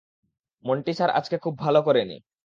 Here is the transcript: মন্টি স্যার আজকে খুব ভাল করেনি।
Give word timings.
মন্টি 0.65 0.93
স্যার 0.93 1.09
আজকে 1.09 1.35
খুব 1.37 1.53
ভাল 1.57 1.75
করেনি। 1.81 2.17